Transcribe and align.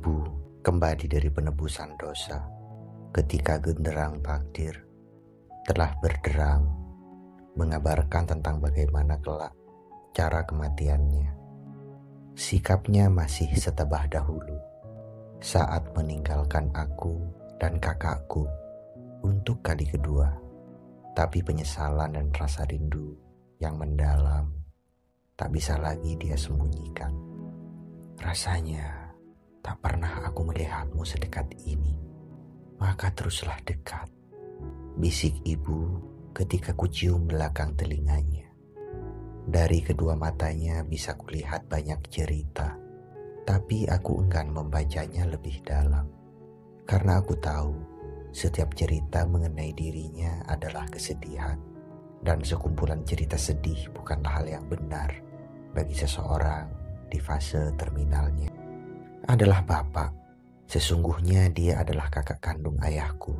Ibu 0.00 0.16
kembali 0.64 1.12
dari 1.12 1.28
penebusan 1.28 2.00
dosa 2.00 2.40
ketika 3.12 3.60
genderang 3.60 4.24
takdir 4.24 4.72
telah 5.68 5.92
berderang 6.00 6.64
mengabarkan 7.52 8.24
tentang 8.24 8.64
bagaimana 8.64 9.20
kelak 9.20 9.52
cara 10.16 10.40
kematiannya. 10.48 11.36
Sikapnya 12.32 13.12
masih 13.12 13.52
setebah 13.52 14.08
dahulu 14.08 14.56
saat 15.36 15.84
meninggalkan 15.92 16.72
aku 16.72 17.20
dan 17.60 17.76
kakakku 17.76 18.48
untuk 19.20 19.60
kali 19.60 19.84
kedua. 19.84 20.32
Tapi 21.12 21.44
penyesalan 21.44 22.16
dan 22.16 22.32
rasa 22.32 22.64
rindu 22.64 23.20
yang 23.60 23.76
mendalam 23.76 24.48
tak 25.36 25.52
bisa 25.52 25.76
lagi 25.76 26.16
dia 26.16 26.40
sembunyikan. 26.40 27.12
Rasanya 28.16 28.99
Tak 29.60 29.76
pernah 29.84 30.24
aku 30.24 30.48
melihatmu 30.48 31.04
sedekat 31.04 31.52
ini, 31.68 31.92
maka 32.80 33.12
teruslah 33.12 33.60
dekat. 33.60 34.08
Bisik 34.96 35.36
ibu 35.44 36.00
ketika 36.32 36.72
kucium 36.72 37.28
belakang 37.28 37.76
telinganya. 37.76 38.48
Dari 39.44 39.84
kedua 39.84 40.16
matanya 40.16 40.80
bisa 40.80 41.12
kulihat 41.12 41.68
banyak 41.68 42.00
cerita, 42.08 42.72
tapi 43.44 43.84
aku 43.84 44.24
enggan 44.24 44.48
membacanya 44.48 45.28
lebih 45.28 45.60
dalam. 45.60 46.08
Karena 46.88 47.20
aku 47.20 47.36
tahu 47.36 47.76
setiap 48.32 48.72
cerita 48.72 49.28
mengenai 49.28 49.76
dirinya 49.76 50.40
adalah 50.48 50.88
kesedihan, 50.88 51.60
dan 52.24 52.40
sekumpulan 52.40 53.04
cerita 53.04 53.36
sedih 53.36 53.92
bukanlah 53.92 54.40
hal 54.40 54.46
yang 54.48 54.64
benar 54.64 55.12
bagi 55.76 55.92
seseorang 55.92 56.64
di 57.12 57.20
fase 57.20 57.76
terminalnya 57.76 58.59
adalah 59.34 59.62
bapak. 59.62 60.10
Sesungguhnya 60.66 61.50
dia 61.50 61.82
adalah 61.82 62.10
kakak 62.10 62.42
kandung 62.42 62.78
ayahku. 62.82 63.34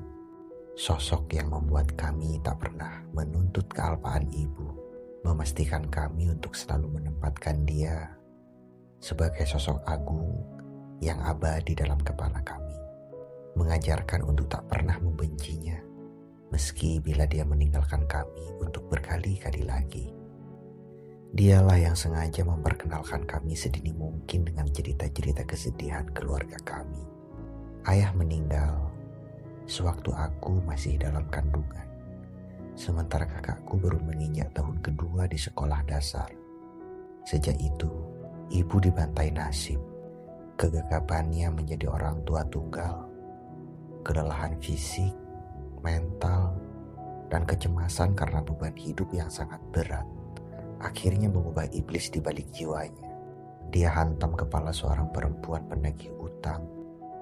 Sosok 0.79 1.35
yang 1.35 1.51
membuat 1.51 1.95
kami 1.99 2.39
tak 2.43 2.63
pernah 2.63 3.03
menuntut 3.11 3.67
kealpaan 3.71 4.27
ibu, 4.31 4.71
memastikan 5.27 5.87
kami 5.91 6.31
untuk 6.31 6.55
selalu 6.55 6.99
menempatkan 6.99 7.67
dia 7.67 8.07
sebagai 9.03 9.43
sosok 9.49 9.83
agung 9.89 10.31
yang 11.03 11.19
abadi 11.27 11.75
dalam 11.75 11.99
kepala 12.01 12.39
kami. 12.47 12.77
Mengajarkan 13.59 14.23
untuk 14.23 14.47
tak 14.47 14.63
pernah 14.71 14.95
membencinya, 15.03 15.77
meski 16.55 17.03
bila 17.03 17.27
dia 17.27 17.43
meninggalkan 17.43 18.07
kami 18.07 18.47
untuk 18.63 18.87
berkali-kali 18.87 19.67
lagi. 19.67 20.20
Dialah 21.31 21.79
yang 21.79 21.95
sengaja 21.95 22.43
memperkenalkan 22.43 23.23
kami 23.23 23.55
sedini 23.55 23.95
mungkin 23.95 24.43
dengan 24.43 24.67
cerita-cerita 24.67 25.47
kesedihan 25.47 26.03
keluarga 26.11 26.59
kami. 26.67 27.07
Ayah 27.87 28.11
meninggal 28.19 28.91
sewaktu 29.71 30.11
aku 30.11 30.59
masih 30.67 30.99
dalam 30.99 31.23
kandungan. 31.31 31.87
Sementara 32.75 33.31
kakakku 33.31 33.79
baru 33.79 34.03
menginjak 34.03 34.51
tahun 34.59 34.83
kedua 34.83 35.31
di 35.31 35.39
sekolah 35.39 35.87
dasar. 35.87 36.35
Sejak 37.23 37.55
itu, 37.63 37.91
ibu 38.51 38.83
dibantai 38.83 39.31
nasib. 39.31 39.79
Kegagapannya 40.59 41.47
menjadi 41.55 41.95
orang 41.95 42.27
tua 42.27 42.43
tunggal. 42.51 43.07
Kelelahan 44.03 44.59
fisik, 44.59 45.15
mental, 45.79 46.59
dan 47.31 47.47
kecemasan 47.47 48.19
karena 48.19 48.43
beban 48.43 48.75
hidup 48.75 49.07
yang 49.15 49.31
sangat 49.31 49.63
berat 49.71 50.03
akhirnya 50.81 51.29
mengubah 51.29 51.69
iblis 51.71 52.09
di 52.09 52.19
balik 52.19 52.49
jiwanya. 52.51 53.09
Dia 53.71 53.93
hantam 53.95 54.35
kepala 54.35 54.75
seorang 54.75 55.13
perempuan 55.15 55.63
penagih 55.71 56.11
utang 56.19 56.67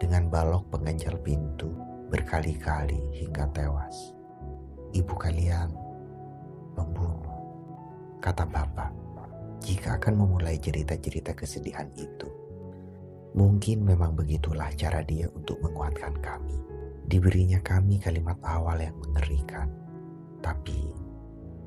dengan 0.01 0.31
balok 0.33 0.71
pengganjal 0.73 1.19
pintu 1.21 1.69
berkali-kali 2.09 2.97
hingga 3.13 3.45
tewas. 3.53 4.17
Ibu 4.97 5.15
kalian 5.19 5.69
membunuh, 6.73 7.37
kata 8.23 8.49
bapak, 8.49 8.95
jika 9.61 10.01
akan 10.01 10.25
memulai 10.25 10.57
cerita-cerita 10.57 11.37
kesedihan 11.37 11.91
itu. 11.99 12.31
Mungkin 13.37 13.85
memang 13.85 14.17
begitulah 14.17 14.73
cara 14.73 15.05
dia 15.05 15.29
untuk 15.29 15.61
menguatkan 15.61 16.17
kami. 16.25 16.57
Diberinya 17.05 17.61
kami 17.61 18.01
kalimat 18.01 18.41
awal 18.41 18.81
yang 18.81 18.97
mengerikan, 19.05 19.69
tapi 20.41 21.08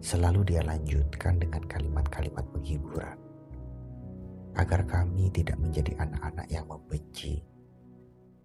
Selalu 0.01 0.41
dia 0.49 0.65
lanjutkan 0.65 1.37
dengan 1.37 1.61
kalimat-kalimat 1.69 2.41
penghiburan. 2.49 3.17
Agar 4.57 4.83
kami 4.89 5.29
tidak 5.29 5.61
menjadi 5.61 5.93
anak-anak 6.01 6.49
yang 6.49 6.65
membenci 6.65 7.37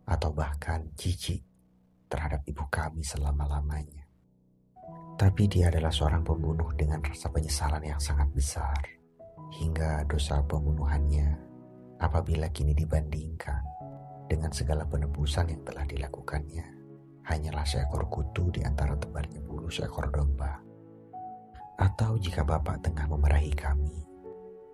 atau 0.07 0.31
bahkan 0.31 0.87
jijik 0.95 1.43
terhadap 2.13 2.45
ibu 2.45 2.63
kami 2.69 3.01
selama-lamanya. 3.01 4.05
Tapi 5.17 5.49
dia 5.49 5.73
adalah 5.73 5.89
seorang 5.89 6.21
pembunuh 6.23 6.77
dengan 6.77 7.01
rasa 7.01 7.33
penyesalan 7.33 7.83
yang 7.83 7.99
sangat 7.99 8.29
besar. 8.37 8.77
Hingga 9.57 10.05
dosa 10.05 10.45
pembunuhannya 10.45 11.41
apabila 11.97 12.53
kini 12.53 12.77
dibandingkan 12.77 13.65
dengan 14.29 14.53
segala 14.53 14.85
penebusan 14.85 15.49
yang 15.49 15.63
telah 15.65 15.89
dilakukannya 15.89 16.67
hanyalah 17.27 17.65
seekor 17.67 18.07
kutu 18.07 18.53
di 18.55 18.61
antara 18.63 18.95
tebalnya 18.95 19.41
bulu 19.43 19.67
seekor 19.67 20.13
domba. 20.13 20.66
Atau 21.77 22.17
jika 22.17 22.41
Bapak 22.41 22.81
tengah 22.81 23.05
memarahi 23.05 23.53
kami, 23.53 24.01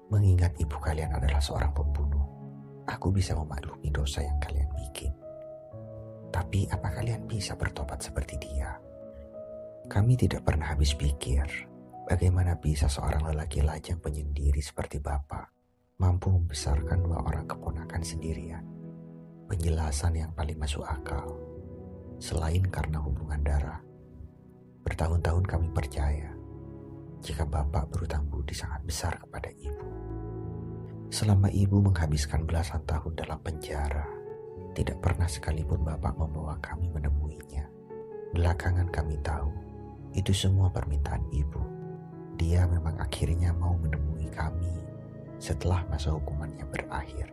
mengingat 0.06 0.54
ibu 0.62 0.78
kalian 0.78 1.10
adalah 1.10 1.42
seorang 1.42 1.74
pembunuh, 1.74 2.22
aku 2.86 3.10
bisa 3.10 3.34
memaklumi 3.34 3.90
dosa 3.90 4.22
yang 4.22 4.38
kalian 4.38 4.70
bikin. 4.70 5.10
Tapi 6.30 6.70
apa 6.70 6.94
kalian 6.94 7.26
bisa 7.26 7.58
bertobat 7.58 7.98
seperti 8.06 8.38
dia? 8.38 8.78
Kami 9.90 10.14
tidak 10.14 10.46
pernah 10.46 10.70
habis 10.70 10.94
pikir 10.94 11.42
bagaimana 12.06 12.54
bisa 12.54 12.86
seorang 12.86 13.34
lelaki 13.34 13.66
lajang 13.66 13.98
penyendiri 13.98 14.62
seperti 14.62 15.02
Bapak 15.02 15.50
mampu 15.98 16.30
membesarkan 16.30 17.02
dua 17.02 17.18
orang 17.18 17.50
keponakan 17.50 18.02
sendirian. 18.06 18.62
Penjelasan 19.50 20.16
yang 20.16 20.30
paling 20.38 20.56
masuk 20.56 20.86
akal, 20.86 21.34
selain 22.22 22.62
karena 22.70 23.02
hubungan 23.02 23.42
darah. 23.42 23.82
Bertahun-tahun 24.86 25.44
kami 25.50 25.68
percaya 25.74 26.41
jika 27.22 27.46
bapak 27.46 27.86
berutang 27.94 28.26
budi 28.26 28.50
sangat 28.50 28.82
besar 28.82 29.14
kepada 29.22 29.46
ibu. 29.54 29.86
Selama 31.06 31.46
ibu 31.54 31.78
menghabiskan 31.78 32.42
belasan 32.42 32.82
tahun 32.82 33.14
dalam 33.14 33.38
penjara, 33.38 34.04
tidak 34.74 34.98
pernah 34.98 35.30
sekalipun 35.30 35.86
bapak 35.86 36.18
membawa 36.18 36.58
kami 36.58 36.90
menemuinya. 36.90 37.62
Belakangan 38.34 38.90
kami 38.90 39.20
tahu, 39.22 39.52
itu 40.18 40.34
semua 40.34 40.72
permintaan 40.72 41.22
ibu. 41.30 41.62
Dia 42.40 42.66
memang 42.66 42.98
akhirnya 42.98 43.54
mau 43.54 43.78
menemui 43.78 44.26
kami 44.32 44.72
setelah 45.38 45.84
masa 45.86 46.16
hukumannya 46.16 46.64
berakhir. 46.72 47.28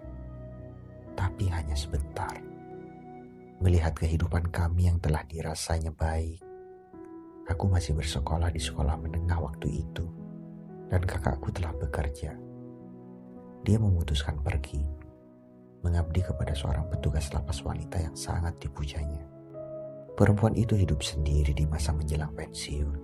Tapi 1.17 1.49
hanya 1.49 1.73
sebentar. 1.73 2.35
Melihat 3.63 3.95
kehidupan 3.95 4.51
kami 4.53 4.91
yang 4.91 4.99
telah 4.99 5.23
dirasanya 5.23 5.91
baik, 5.95 6.39
Aku 7.49 7.65
masih 7.65 7.97
bersekolah 7.97 8.53
di 8.53 8.61
sekolah 8.61 8.93
menengah 9.01 9.41
waktu 9.41 9.81
itu, 9.81 10.05
dan 10.85 11.01
kakakku 11.01 11.49
telah 11.49 11.73
bekerja. 11.81 12.37
Dia 13.65 13.77
memutuskan 13.81 14.37
pergi, 14.45 14.85
mengabdi 15.81 16.21
kepada 16.21 16.53
seorang 16.53 16.85
petugas 16.93 17.33
lapas 17.33 17.65
wanita 17.65 17.97
yang 17.97 18.13
sangat 18.13 18.53
dipujanya. 18.61 19.25
Perempuan 20.13 20.53
itu 20.53 20.77
hidup 20.77 21.01
sendiri 21.01 21.49
di 21.57 21.65
masa 21.65 21.89
menjelang 21.89 22.29
pensiun, 22.37 23.01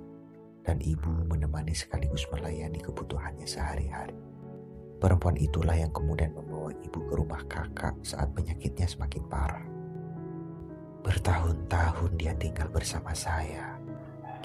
dan 0.62 0.78
ibu 0.78 1.10
menemani 1.26 1.74
sekaligus 1.74 2.30
melayani 2.30 2.78
kebutuhannya 2.78 3.50
sehari-hari. 3.50 4.14
Perempuan 5.02 5.42
itulah 5.42 5.74
yang 5.74 5.90
kemudian 5.90 6.38
membawa 6.38 6.70
ibu 6.86 7.00
ke 7.02 7.14
rumah 7.18 7.42
kakak 7.50 7.98
saat 8.06 8.30
penyakitnya 8.38 8.86
semakin 8.86 9.26
parah. 9.26 9.66
Bertahun-tahun 11.02 12.12
dia 12.18 12.34
tinggal 12.38 12.70
bersama 12.70 13.14
saya 13.14 13.75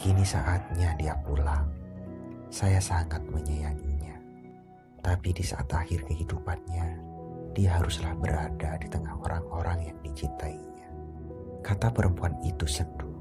Kini 0.00 0.24
saatnya 0.24 0.96
dia 0.96 1.12
pulang. 1.20 1.68
Saya 2.48 2.80
sangat 2.80 3.20
menyayanginya. 3.28 4.16
Tapi 5.04 5.28
di 5.36 5.44
saat 5.44 5.68
akhir 5.68 6.08
kehidupannya, 6.08 6.96
dia 7.52 7.76
haruslah 7.76 8.16
berada 8.16 8.80
di 8.80 8.88
tengah 8.88 9.12
orang-orang 9.20 9.92
yang 9.92 9.98
dicintainya. 10.00 10.88
Kata 11.60 11.92
perempuan 11.92 12.32
itu 12.48 12.64
sendu 12.64 13.12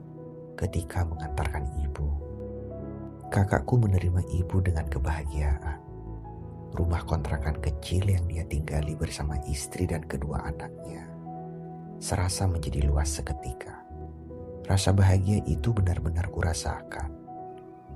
ketika 0.55 1.03
mengantarkan 1.03 1.67
ibu. 1.83 2.07
Kakakku 3.27 3.75
menerima 3.75 4.23
ibu 4.39 4.63
dengan 4.63 4.87
kebahagiaan. 4.87 5.83
Rumah 6.79 7.03
kontrakan 7.03 7.59
kecil 7.59 8.07
yang 8.07 8.23
dia 8.31 8.47
tinggali 8.47 8.95
bersama 8.95 9.35
istri 9.51 9.83
dan 9.83 10.07
kedua 10.07 10.47
anaknya 10.47 11.03
serasa 11.99 12.47
menjadi 12.47 12.87
luas 12.87 13.19
seketika. 13.19 13.88
Rasa 14.69 14.93
bahagia 14.93 15.41
itu 15.49 15.73
benar-benar 15.73 16.29
kurasakan 16.29 17.09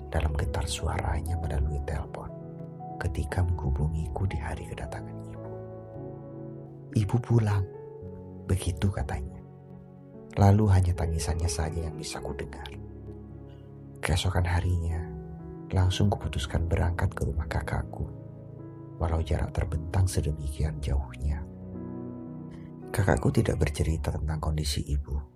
dalam 0.10 0.34
getar 0.34 0.66
suaranya 0.66 1.38
melalui 1.38 1.78
telepon 1.86 2.34
ketika 2.98 3.46
menghubungiku 3.46 4.26
di 4.26 4.42
hari 4.42 4.66
kedatangan 4.74 5.18
ibu. 5.30 5.42
Ibu 6.98 7.18
pulang, 7.22 7.66
Begitu 8.44 8.92
katanya. 8.92 9.40
Lalu 10.36 10.66
hanya 10.74 10.94
tangisannya 10.98 11.48
saja 11.48 11.80
yang 11.88 11.96
bisa 11.96 12.20
ku 12.20 12.36
dengar. 12.36 12.68
Keesokan 14.04 14.44
harinya, 14.44 15.00
langsung 15.72 16.12
kuputuskan 16.12 16.68
berangkat 16.68 17.14
ke 17.16 17.24
rumah 17.24 17.48
kakakku. 17.48 18.04
Walau 19.00 19.24
jarak 19.24 19.56
terbentang 19.56 20.06
sedemikian 20.06 20.84
jauhnya. 20.84 21.40
Kakakku 22.94 23.32
tidak 23.32 23.58
bercerita 23.64 24.14
tentang 24.14 24.38
kondisi 24.44 24.84
ibu. 24.86 25.33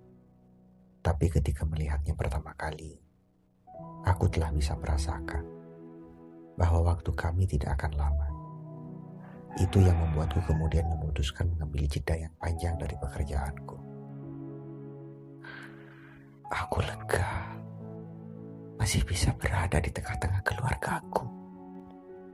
Tapi 1.08 1.32
ketika 1.32 1.64
melihatnya 1.64 2.12
pertama 2.20 2.52
kali, 2.60 3.00
aku 4.04 4.28
telah 4.28 4.52
bisa 4.52 4.76
merasakan 4.76 5.40
bahwa 6.60 6.84
waktu 6.92 7.16
kami 7.16 7.48
tidak 7.48 7.80
akan 7.80 7.96
lama. 7.96 8.28
Itu 9.56 9.80
yang 9.80 9.96
membuatku 9.96 10.44
kemudian 10.44 10.84
memutuskan 10.84 11.48
mengambil 11.56 11.88
jeda 11.88 12.28
yang 12.28 12.36
panjang 12.36 12.76
dari 12.76 13.00
pekerjaanku. 13.00 13.80
Aku 16.52 16.84
lega. 16.84 17.56
Masih 18.76 19.08
bisa 19.08 19.32
berada 19.32 19.80
di 19.80 19.88
tengah-tengah 19.88 20.44
keluargaku. 20.44 21.24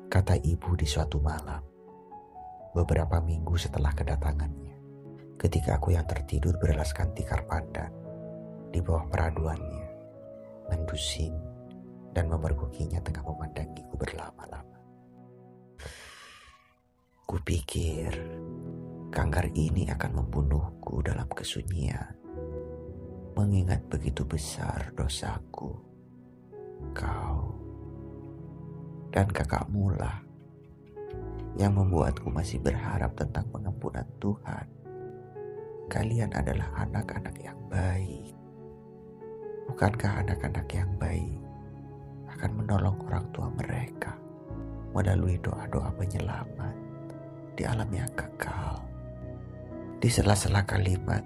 Kata 0.09 0.33
ibu 0.41 0.73
di 0.73 0.89
suatu 0.89 1.21
malam. 1.21 1.61
Beberapa 2.73 3.21
minggu 3.21 3.53
setelah 3.53 3.93
kedatangannya. 3.93 4.73
Ketika 5.37 5.77
aku 5.77 5.93
yang 5.93 6.09
tertidur 6.09 6.57
beralaskan 6.57 7.13
tikar 7.13 7.45
pandan. 7.45 8.02
Di 8.73 8.81
bawah 8.81 9.05
peraduannya. 9.05 9.85
Mendusing 10.73 11.37
dan 12.17 12.25
memergokinya 12.29 12.97
tengah 13.05 13.21
memandangiku 13.21 13.93
berlama-lama. 13.93 14.79
Kupikir 17.29 18.09
kanker 19.13 19.53
ini 19.53 19.89
akan 19.93 20.11
membunuhku 20.25 21.05
dalam 21.05 21.29
kesunyian 21.29 22.13
mengingat 23.33 23.81
begitu 23.89 24.21
besar 24.25 24.93
dosaku. 24.93 25.73
Kau 26.93 27.57
dan 29.09 29.29
kakakmu 29.29 29.93
lah 29.97 30.21
yang 31.57 31.77
membuatku 31.77 32.29
masih 32.33 32.61
berharap 32.61 33.13
tentang 33.13 33.45
pengampunan 33.49 34.05
Tuhan. 34.17 34.65
Kalian 35.89 36.33
adalah 36.33 36.73
anak-anak 36.81 37.35
yang 37.37 37.57
baik. 37.69 38.42
Bukankah 39.69 40.25
anak-anak 40.25 40.67
yang 40.73 40.91
baik 40.97 41.37
akan 42.33 42.51
menolong 42.57 42.97
orang 43.07 43.25
tua 43.31 43.47
mereka 43.53 44.15
melalui 44.93 45.39
doa-doa 45.41 45.89
penyelamat 45.97 46.75
di 47.53 47.63
alam 47.67 47.89
yang 47.93 48.09
kekal? 48.17 48.81
Di 50.03 50.11
sela-sela 50.11 50.67
kalimat 50.67 51.23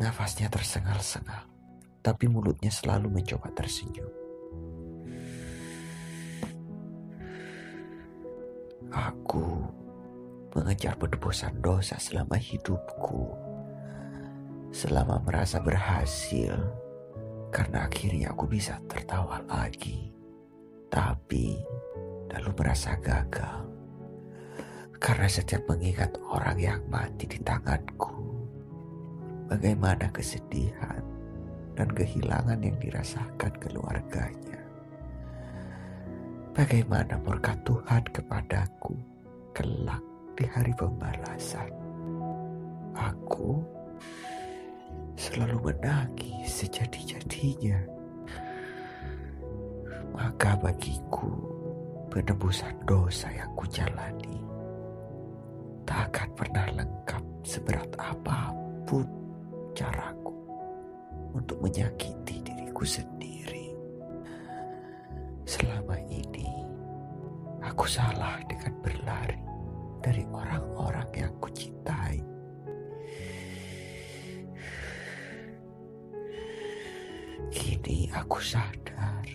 Nafasnya 0.00 0.48
tersengal-sengal, 0.48 1.44
tapi 2.00 2.24
mulutnya 2.24 2.72
selalu 2.72 3.20
mencoba 3.20 3.52
tersenyum. 3.52 4.08
Aku 8.88 9.60
mengejar 10.56 10.96
penebusan 10.96 11.60
dosa 11.60 12.00
selama 12.00 12.40
hidupku. 12.40 13.28
Selama 14.72 15.20
merasa 15.20 15.60
berhasil, 15.60 16.56
karena 17.50 17.90
akhirnya 17.90 18.30
aku 18.32 18.46
bisa 18.46 18.78
tertawa 18.86 19.42
lagi. 19.50 20.14
Tapi 20.90 21.58
lalu 22.30 22.50
merasa 22.54 22.94
gagal. 22.98 23.66
Karena 25.00 25.26
setiap 25.26 25.66
mengingat 25.66 26.14
orang 26.30 26.58
yang 26.60 26.82
mati 26.86 27.24
di 27.24 27.40
tanganku, 27.40 28.12
bagaimana 29.48 30.12
kesedihan 30.12 31.02
dan 31.74 31.88
kehilangan 31.90 32.60
yang 32.60 32.76
dirasakan 32.76 33.52
keluarganya. 33.58 34.60
Bagaimana 36.52 37.16
murka 37.24 37.56
Tuhan 37.64 38.04
kepadaku 38.12 38.92
kelak 39.56 40.04
di 40.36 40.44
hari 40.44 40.76
pembalasan. 40.76 41.72
Aku 42.92 43.64
selalu 45.16 45.72
menangis 45.72 46.66
sejadi-jadinya. 46.66 47.80
Maka 50.10 50.58
bagiku 50.58 51.32
penebusan 52.10 52.74
dosa 52.84 53.30
yang 53.30 53.48
kujalani 53.54 54.42
tak 55.86 56.10
akan 56.12 56.28
pernah 56.38 56.66
lengkap 56.76 57.24
seberat 57.42 57.90
apa 57.98 58.54
pun 58.86 59.06
caraku 59.74 60.34
untuk 61.34 61.58
menyakiti 61.62 62.42
diriku 62.42 62.82
sendiri. 62.82 63.74
Selama 65.46 65.98
ini, 66.06 66.46
aku 67.62 67.86
salah 67.86 68.38
dengan 68.46 68.74
berlari 68.82 69.38
dari 69.98 70.22
orang-orang 70.30 71.10
yang 71.14 71.34
kucintai. 71.42 72.22
Kini 77.50 78.06
aku 78.14 78.38
sadar, 78.38 79.26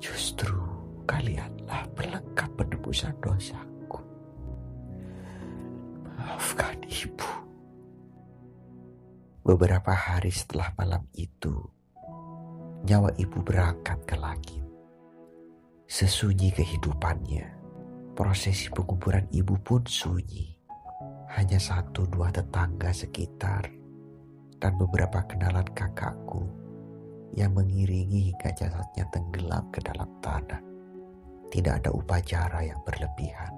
justru 0.00 0.56
kalianlah 1.04 1.84
pelengkap 1.92 2.48
penebusan 2.56 3.12
dosaku. 3.20 4.00
Maafkan 6.16 6.80
ibu. 6.88 7.32
Beberapa 9.44 9.92
hari 9.92 10.32
setelah 10.32 10.72
malam 10.80 11.04
itu, 11.12 11.52
nyawa 12.88 13.12
ibu 13.20 13.44
berangkat 13.44 14.00
ke 14.08 14.16
langit. 14.16 14.64
Sesunyi 15.84 16.48
kehidupannya, 16.48 17.44
prosesi 18.16 18.72
penguburan 18.72 19.28
ibu 19.36 19.52
pun 19.60 19.84
sunyi. 19.84 20.56
Hanya 21.36 21.60
satu 21.60 22.08
dua 22.08 22.32
tetangga 22.32 22.88
sekitar 22.88 23.79
dan 24.60 24.76
beberapa 24.76 25.24
kenalan 25.26 25.66
kakakku 25.72 26.44
yang 27.34 27.56
mengiringi 27.56 28.30
hingga 28.30 28.52
jasadnya 28.54 29.08
tenggelam 29.10 29.64
ke 29.72 29.80
dalam 29.82 30.08
tanah. 30.20 30.62
Tidak 31.50 31.82
ada 31.82 31.90
upacara 31.90 32.62
yang 32.62 32.78
berlebihan. 32.86 33.50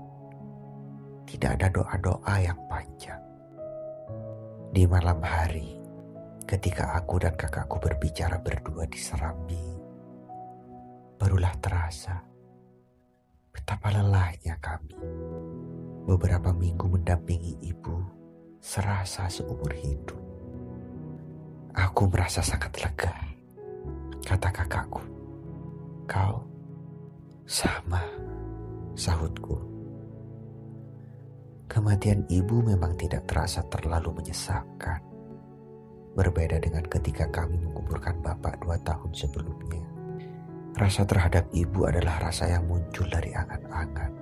Tidak 1.28 1.50
ada 1.60 1.68
doa-doa 1.68 2.34
yang 2.40 2.56
panjang. 2.70 3.20
Di 4.72 4.88
malam 4.88 5.20
hari, 5.20 5.82
Ketika 6.52 6.98
aku 6.98 7.22
dan 7.22 7.32
kakakku 7.32 7.80
berbicara 7.80 8.36
berdua 8.42 8.84
di 8.84 9.00
serambi, 9.00 9.62
barulah 11.16 11.54
terasa 11.62 12.18
betapa 13.48 13.88
lelahnya 13.94 14.60
kami. 14.60 14.92
Beberapa 16.04 16.50
minggu 16.52 16.92
mendampingi 16.92 17.62
ibu 17.62 17.94
serasa 18.60 19.30
seumur 19.30 19.70
hidup. 19.70 20.31
Aku 21.72 22.08
merasa 22.08 22.44
sangat 22.44 22.76
lega, 22.84 23.12
kata 24.24 24.48
kakakku. 24.52 25.02
Kau 26.04 26.44
sama, 27.48 28.04
sahutku. 28.92 29.56
Kematian 31.68 32.28
ibu 32.28 32.60
memang 32.60 32.92
tidak 33.00 33.24
terasa 33.24 33.64
terlalu 33.72 34.20
menyesalkan 34.20 35.12
Berbeda 36.12 36.60
dengan 36.60 36.84
ketika 36.92 37.24
kami 37.32 37.56
menguburkan 37.56 38.20
bapak 38.20 38.60
dua 38.60 38.76
tahun 38.84 39.16
sebelumnya. 39.16 39.80
Rasa 40.76 41.08
terhadap 41.08 41.48
ibu 41.56 41.88
adalah 41.88 42.20
rasa 42.28 42.52
yang 42.52 42.68
muncul 42.68 43.08
dari 43.08 43.32
angan-angan. 43.32 44.12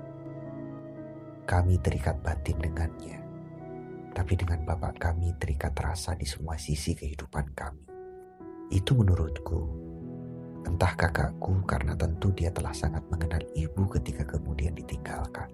Kami 1.51 1.75
terikat 1.83 2.15
batin 2.23 2.63
dengannya. 2.63 3.20
Tapi 4.11 4.33
dengan 4.35 4.67
bapak 4.67 4.99
kami 4.99 5.35
terikat 5.39 5.75
rasa 5.79 6.19
di 6.19 6.27
semua 6.27 6.59
sisi 6.59 6.99
kehidupan 6.99 7.55
kami. 7.55 7.87
Itu 8.71 8.99
menurutku. 8.99 9.61
Entah 10.67 10.93
kakakku 10.93 11.65
karena 11.65 11.97
tentu 11.97 12.31
dia 12.35 12.53
telah 12.53 12.75
sangat 12.75 13.07
mengenal 13.09 13.41
ibu 13.57 13.87
ketika 13.97 14.27
kemudian 14.27 14.77
ditinggalkan. 14.77 15.49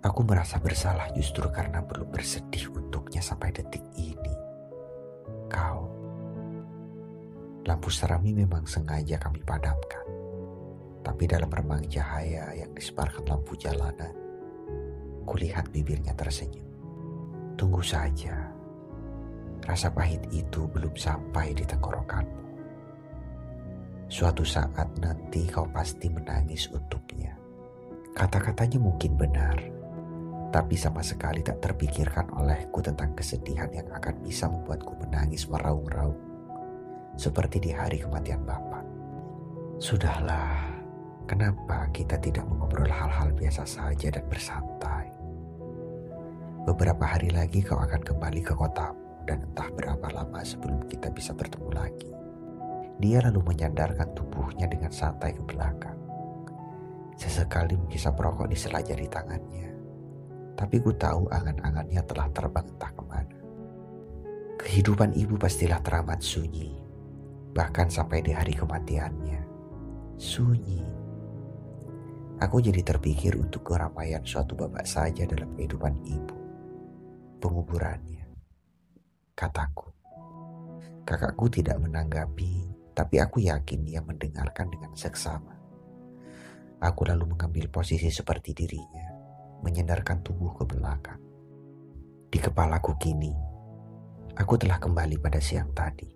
Aku 0.00 0.22
merasa 0.22 0.62
bersalah 0.62 1.10
justru 1.12 1.50
karena 1.50 1.82
belum 1.82 2.08
bersedih 2.14 2.70
untuknya 2.72 3.20
sampai 3.20 3.50
detik 3.50 3.82
ini 3.98 4.46
kau. 5.48 5.88
Lampu 7.66 7.90
serami 7.90 8.30
memang 8.30 8.66
sengaja 8.66 9.18
kami 9.18 9.42
padamkan. 9.42 10.06
Tapi 11.02 11.24
dalam 11.26 11.50
remang 11.50 11.86
cahaya 11.86 12.50
yang 12.54 12.70
disebarkan 12.74 13.26
lampu 13.26 13.54
jalanan, 13.58 14.14
kulihat 15.26 15.70
bibirnya 15.70 16.14
tersenyum. 16.14 16.66
Tunggu 17.56 17.80
saja, 17.80 18.52
rasa 19.64 19.88
pahit 19.88 20.20
itu 20.28 20.68
belum 20.68 20.92
sampai 20.92 21.56
di 21.56 21.64
tenggorokanmu. 21.64 22.44
Suatu 24.06 24.44
saat 24.46 24.86
nanti 25.02 25.48
kau 25.48 25.66
pasti 25.72 26.06
menangis 26.12 26.68
untuknya. 26.70 27.34
Kata-katanya 28.16 28.80
mungkin 28.80 29.12
benar, 29.16 29.56
tapi 30.56 30.72
sama 30.72 31.04
sekali 31.04 31.44
tak 31.44 31.60
terpikirkan 31.60 32.32
olehku 32.32 32.80
tentang 32.80 33.12
kesedihan 33.12 33.68
yang 33.68 33.84
akan 33.92 34.24
bisa 34.24 34.48
membuatku 34.48 34.96
menangis 35.04 35.44
meraung-raung, 35.52 36.16
seperti 37.12 37.60
di 37.60 37.76
hari 37.76 38.00
kematian 38.00 38.40
Bapak. 38.40 38.84
Sudahlah, 39.76 40.80
kenapa 41.28 41.92
kita 41.92 42.16
tidak 42.16 42.48
mengobrol 42.48 42.88
hal-hal 42.88 43.28
biasa 43.36 43.68
saja 43.68 44.08
dan 44.08 44.24
bersantai? 44.32 44.95
Beberapa 46.66 47.06
hari 47.06 47.30
lagi 47.30 47.62
kau 47.62 47.78
akan 47.78 48.02
kembali 48.02 48.42
ke 48.42 48.52
kotamu 48.52 49.22
dan 49.24 49.46
entah 49.46 49.70
berapa 49.70 50.06
lama 50.10 50.42
sebelum 50.42 50.82
kita 50.90 51.14
bisa 51.14 51.30
bertemu 51.30 51.70
lagi. 51.70 52.10
Dia 52.98 53.22
lalu 53.22 53.54
menyandarkan 53.54 54.12
tubuhnya 54.18 54.66
dengan 54.66 54.90
santai 54.90 55.32
ke 55.32 55.42
belakang. 55.46 55.94
Sesekali 57.14 57.78
menghisap 57.78 58.18
rokok 58.18 58.50
di 58.50 58.58
sela 58.58 58.82
jari 58.82 59.06
tangannya 59.06 59.76
tapi 60.56 60.80
ku 60.80 60.90
tahu 60.96 61.28
angan-angannya 61.28 62.00
telah 62.08 62.26
terbang 62.32 62.64
entah 62.64 62.92
ke 62.96 63.02
mana. 63.04 63.36
Kehidupan 64.56 65.12
ibu 65.12 65.36
pastilah 65.36 65.84
teramat 65.84 66.24
sunyi, 66.24 66.72
bahkan 67.52 67.92
sampai 67.92 68.24
di 68.24 68.32
hari 68.32 68.56
kematiannya. 68.56 69.44
Sunyi. 70.16 70.80
Aku 72.40 72.64
jadi 72.64 72.80
terpikir 72.80 73.36
untuk 73.36 73.68
keramaian 73.68 74.24
suatu 74.24 74.56
babak 74.56 74.88
saja 74.88 75.28
dalam 75.28 75.52
kehidupan 75.52 75.92
ibu. 76.08 76.36
Penguburannya. 77.36 78.24
Kataku. 79.36 79.92
Kakakku 81.04 81.46
tidak 81.52 81.76
menanggapi, 81.78 82.72
tapi 82.96 83.20
aku 83.20 83.44
yakin 83.44 83.84
dia 83.84 84.00
mendengarkan 84.00 84.72
dengan 84.72 84.96
seksama. 84.96 85.52
Aku 86.80 87.04
lalu 87.04 87.36
mengambil 87.36 87.68
posisi 87.68 88.08
seperti 88.08 88.56
dirinya 88.56 89.06
menyandarkan 89.60 90.24
tubuh 90.24 90.52
ke 90.56 90.64
belakang. 90.64 91.20
Di 92.32 92.40
kepalaku 92.40 92.96
kini, 93.00 93.32
aku 94.36 94.56
telah 94.56 94.80
kembali 94.80 95.16
pada 95.20 95.40
siang 95.40 95.72
tadi. 95.72 96.08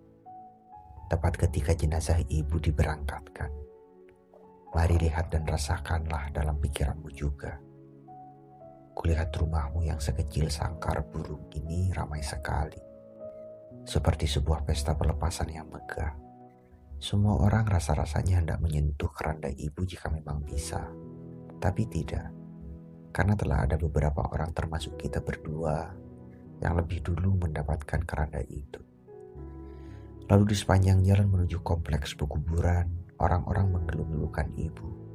Tepat 1.11 1.37
ketika 1.37 1.77
jenazah 1.77 2.21
ibu 2.29 2.57
diberangkatkan. 2.57 3.51
Mari 4.71 4.97
lihat 5.03 5.35
dan 5.35 5.45
rasakanlah 5.45 6.31
dalam 6.31 6.57
pikiranmu 6.63 7.11
juga. 7.11 7.59
Kulihat 9.01 9.33
rumahmu 9.33 9.81
yang 9.81 9.97
sekecil 9.97 10.53
sangkar 10.53 11.01
burung 11.09 11.49
ini 11.57 11.89
ramai 11.97 12.21
sekali. 12.21 12.77
Seperti 13.81 14.29
sebuah 14.29 14.69
pesta 14.69 14.93
pelepasan 14.93 15.49
yang 15.49 15.73
megah. 15.73 16.13
Semua 17.01 17.41
orang 17.41 17.65
rasa-rasanya 17.65 18.45
hendak 18.45 18.61
menyentuh 18.61 19.09
keranda 19.09 19.49
ibu 19.49 19.89
jika 19.89 20.13
memang 20.13 20.45
bisa. 20.45 20.85
Tapi 21.57 21.89
tidak 21.89 22.29
karena 23.11 23.35
telah 23.35 23.65
ada 23.65 23.81
beberapa 23.81 24.21
orang 24.31 24.53
termasuk 24.53 25.01
kita 25.01 25.25
berdua 25.25 25.97
yang 26.61 26.77
lebih 26.77 27.01
dulu 27.01 27.41
mendapatkan 27.41 28.05
keranda 28.05 28.45
itu. 28.53 28.85
Lalu 30.29 30.55
di 30.55 30.57
sepanjang 30.61 31.03
jalan 31.03 31.27
menuju 31.27 31.65
kompleks 31.65 32.15
pekuburan, 32.15 32.87
orang-orang 33.19 33.81
mengeluh-ngeluhkan 33.81 34.53
ibu. 34.55 35.10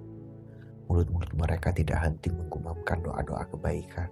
Mulut-mulut 0.86 1.34
mereka 1.34 1.74
tidak 1.74 2.02
henti 2.06 2.30
menggumamkan 2.30 3.02
doa-doa 3.02 3.44
kebaikan. 3.50 4.10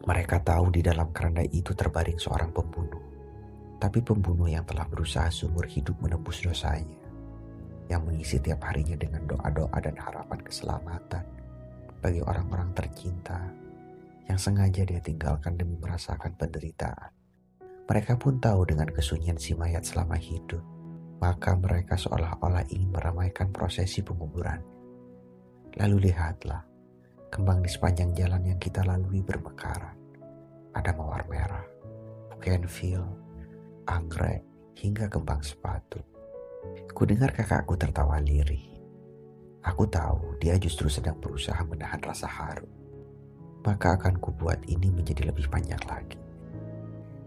Mereka 0.00 0.40
tahu 0.40 0.72
di 0.72 0.80
dalam 0.80 1.12
keranda 1.12 1.44
itu 1.44 1.76
terbaring 1.76 2.16
seorang 2.16 2.50
pembunuh. 2.50 3.04
Tapi 3.76 4.00
pembunuh 4.00 4.48
yang 4.48 4.64
telah 4.64 4.88
berusaha 4.88 5.28
seumur 5.28 5.68
hidup 5.68 5.96
menembus 6.00 6.40
dosanya. 6.40 7.00
Yang 7.88 8.02
mengisi 8.06 8.36
tiap 8.40 8.64
harinya 8.64 8.96
dengan 8.96 9.28
doa-doa 9.28 9.78
dan 9.82 9.96
harapan 9.96 10.40
keselamatan 10.40 11.24
bagi 12.00 12.24
orang-orang 12.24 12.72
tercinta 12.72 13.36
yang 14.30 14.38
sengaja 14.38 14.86
dia 14.86 15.02
tinggalkan 15.02 15.58
demi 15.58 15.74
merasakan 15.76 16.32
penderitaan. 16.38 17.10
Mereka 17.90 18.14
pun 18.22 18.38
tahu 18.38 18.62
dengan 18.70 18.86
kesunyian 18.94 19.34
si 19.34 19.58
mayat 19.58 19.82
selama 19.82 20.14
hidup, 20.14 20.62
maka 21.18 21.58
mereka 21.58 21.98
seolah-olah 21.98 22.62
ingin 22.70 22.94
meramaikan 22.94 23.50
prosesi 23.50 24.06
penguburan. 24.06 24.62
Lalu 25.78 26.10
lihatlah, 26.10 26.66
kembang 27.30 27.62
di 27.62 27.70
sepanjang 27.70 28.10
jalan 28.18 28.42
yang 28.42 28.58
kita 28.58 28.82
lalui 28.82 29.22
bermekaran. 29.22 29.94
Ada 30.74 30.90
mawar 30.98 31.22
merah, 31.30 31.62
bougainville, 32.34 33.06
anggrek, 33.86 34.42
hingga 34.74 35.06
kembang 35.06 35.38
sepatu. 35.44 36.02
Ku 36.90 37.06
dengar 37.06 37.30
kakakku 37.30 37.78
tertawa 37.78 38.18
lirih. 38.18 38.66
Aku 39.62 39.86
tahu 39.86 40.40
dia 40.40 40.56
justru 40.56 40.90
sedang 40.90 41.20
berusaha 41.20 41.60
menahan 41.62 42.00
rasa 42.02 42.26
haru. 42.26 42.66
Maka 43.60 43.94
akan 43.94 44.16
kubuat 44.18 44.64
ini 44.66 44.88
menjadi 44.88 45.28
lebih 45.28 45.52
panjang 45.52 45.80
lagi. 45.84 46.16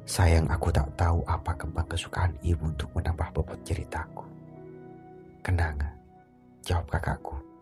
Sayang 0.03 0.51
aku 0.51 0.67
tak 0.73 0.91
tahu 0.99 1.23
apa 1.29 1.55
kembang 1.55 1.87
kesukaan 1.87 2.35
ibu 2.43 2.67
untuk 2.67 2.91
menambah 2.91 3.31
bobot 3.31 3.61
ceritaku. 3.63 4.25
Kenanga, 5.45 5.95
jawab 6.65 6.89
kakakku. 6.91 7.52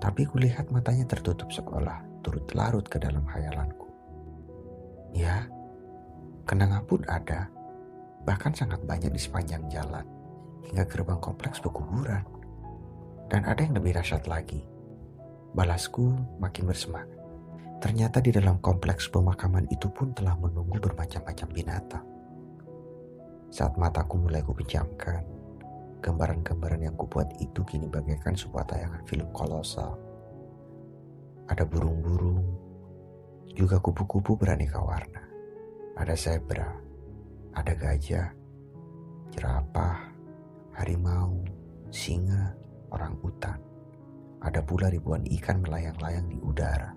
Tapi 0.00 0.24
kulihat 0.24 0.72
matanya 0.72 1.04
tertutup 1.04 1.52
seolah 1.52 2.00
turut 2.24 2.48
larut 2.56 2.84
ke 2.88 2.96
dalam 2.96 3.20
hayalanku. 3.28 3.84
Ya, 5.12 5.44
kenanga 6.48 6.80
pun 6.88 7.04
ada, 7.04 7.52
bahkan 8.24 8.56
sangat 8.56 8.80
banyak 8.88 9.12
di 9.12 9.20
sepanjang 9.20 9.68
jalan, 9.68 10.08
hingga 10.64 10.88
gerbang 10.88 11.20
kompleks 11.20 11.60
pekuburan. 11.60 12.24
Dan 13.28 13.44
ada 13.44 13.60
yang 13.60 13.76
lebih 13.76 13.94
dahsyat 13.94 14.24
lagi. 14.24 14.64
Balasku 15.52 16.16
makin 16.40 16.64
bersemangat. 16.66 17.20
Ternyata 17.80 18.20
di 18.20 18.28
dalam 18.28 18.60
kompleks 18.60 19.08
pemakaman 19.08 19.64
itu 19.72 19.88
pun 19.88 20.12
telah 20.12 20.36
menunggu 20.36 20.76
bermacam-macam 20.80 21.48
binatang. 21.48 22.06
Saat 23.50 23.80
mataku 23.80 24.20
mulai 24.20 24.44
kupejamkan, 24.44 25.24
gambaran-gambaran 26.00 26.82
yang 26.88 26.96
kubuat 26.96 27.30
itu 27.38 27.60
kini 27.62 27.86
bagaikan 27.86 28.32
sebuah 28.32 28.64
tayangan 28.66 29.04
film 29.04 29.28
kolosal. 29.36 29.94
Ada 31.46 31.68
burung-burung, 31.68 32.42
juga 33.52 33.76
kupu-kupu 33.78 34.40
beraneka 34.40 34.80
warna. 34.80 35.20
Ada 36.00 36.16
zebra, 36.16 36.70
ada 37.52 37.72
gajah, 37.76 38.32
jerapah, 39.36 40.00
harimau, 40.80 41.44
singa, 41.92 42.56
orang 42.88 43.18
hutan. 43.20 43.60
Ada 44.40 44.64
pula 44.64 44.88
ribuan 44.88 45.28
ikan 45.28 45.60
melayang-layang 45.60 46.24
di 46.32 46.40
udara. 46.40 46.96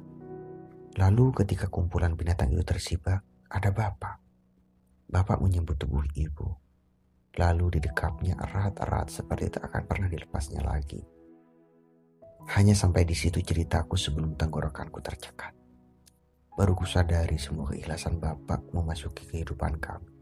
Lalu 0.95 1.43
ketika 1.43 1.67
kumpulan 1.67 2.15
binatang 2.15 2.53
itu 2.53 2.63
tersibak, 2.63 3.25
ada 3.51 3.69
bapak. 3.73 4.21
Bapak 5.09 5.41
menyebut 5.43 5.75
tubuh 5.75 6.05
ibu. 6.15 6.62
Lalu 7.33 7.79
didekapnya 7.79 8.37
erat-erat 8.37 9.09
seperti 9.09 9.57
tak 9.57 9.73
akan 9.73 9.83
pernah 9.89 10.09
dilepasnya 10.09 10.61
lagi. 10.61 11.01
Hanya 12.53 12.75
sampai 12.77 13.07
di 13.07 13.15
situ 13.15 13.41
ceritaku 13.41 13.97
sebelum 13.97 14.35
tenggorokanku 14.37 14.99
tercekat. 15.01 15.55
Baru 16.53 16.77
kusadari 16.77 17.41
semua 17.41 17.73
keikhlasan 17.73 18.21
Bapak 18.21 18.69
memasuki 18.69 19.25
kehidupan 19.25 19.81
kami. 19.81 20.13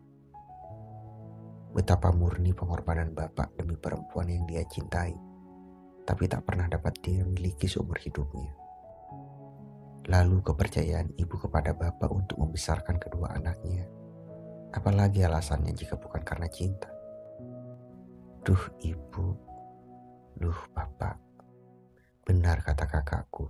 Betapa 1.76 2.16
murni 2.16 2.56
pengorbanan 2.56 3.12
Bapak 3.12 3.60
demi 3.60 3.76
perempuan 3.76 4.32
yang 4.32 4.48
dia 4.48 4.64
cintai 4.64 5.32
tapi 6.06 6.26
tak 6.26 6.44
pernah 6.46 6.68
dapat 6.68 6.98
dia 7.00 7.24
miliki 7.24 7.70
seumur 7.70 7.96
hidupnya. 7.96 8.52
Lalu 10.10 10.42
kepercayaan 10.42 11.14
ibu 11.16 11.40
kepada 11.40 11.78
bapak 11.78 12.10
untuk 12.10 12.42
membesarkan 12.42 12.98
kedua 12.98 13.38
anaknya. 13.38 13.86
Apalagi 14.76 15.24
alasannya 15.24 15.72
jika 15.72 15.96
bukan 15.96 16.20
karena 16.26 16.50
cinta. 16.50 16.92
Duh 18.42 18.58
ibu, 18.82 19.38
duh 20.34 20.60
bapak. 20.74 21.14
Benar 22.26 22.66
kata 22.66 22.90
kakakku, 22.90 23.46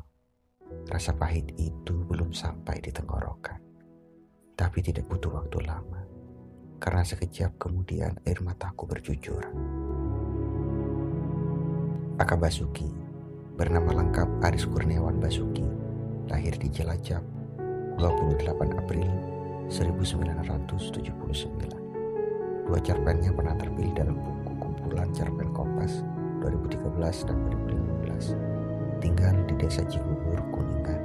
rasa 0.91 1.15
pahit 1.15 1.47
itu 1.55 2.03
belum 2.11 2.35
sampai 2.35 2.83
di 2.83 2.91
tenggorokan. 2.91 3.55
Tapi 4.51 4.83
tidak 4.83 5.07
butuh 5.07 5.31
waktu 5.31 5.63
lama, 5.63 6.03
karena 6.75 7.07
sekejap 7.07 7.55
kemudian 7.55 8.19
air 8.27 8.43
mataku 8.43 8.83
bercucuran. 8.83 9.55
Aka 12.19 12.35
Basuki, 12.35 12.91
bernama 13.55 13.95
lengkap 13.95 14.43
Aris 14.43 14.67
Kurniawan 14.67 15.23
Basuki, 15.23 15.63
lahir 16.27 16.51
di 16.59 16.67
Cilacap 16.67 17.23
28 17.95 18.43
April 18.75 19.07
1979. 19.71 22.67
Dua 22.67 22.79
cerpennya 22.83 23.31
pernah 23.31 23.55
terpilih 23.55 23.95
dalam 23.95 24.19
buku 24.19 24.40
kumpulan 24.91 25.07
cerpen 25.15 25.47
Kompas 25.55 26.03
2013 26.43 27.31
dan 27.31 27.37
2015. 28.03 28.35
Tinggal 28.99 29.39
di 29.47 29.55
Desa 29.55 29.87
Cibubur, 29.87 30.35
Kuningan, 30.51 31.00